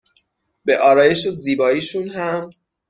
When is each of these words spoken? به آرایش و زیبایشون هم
به 0.65 0.77
آرایش 0.77 1.27
و 1.27 1.31
زیبایشون 1.31 2.09
هم 2.09 2.49